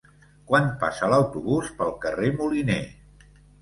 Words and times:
Quan 0.51 0.69
passa 0.85 1.11
l'autobús 1.13 1.71
pel 1.79 1.95
carrer 2.07 2.35
Moliné? 2.43 2.83